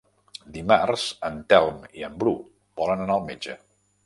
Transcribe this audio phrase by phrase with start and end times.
[0.53, 2.35] Dimarts en Telm i en Bru
[2.83, 3.59] volen anar al metge.